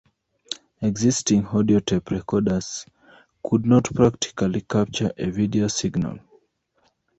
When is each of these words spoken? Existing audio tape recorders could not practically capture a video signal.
Existing 0.81 1.45
audio 1.45 1.79
tape 1.79 2.09
recorders 2.09 2.87
could 3.43 3.67
not 3.67 3.83
practically 3.93 4.61
capture 4.61 5.11
a 5.15 5.29
video 5.29 5.67
signal. 5.67 6.17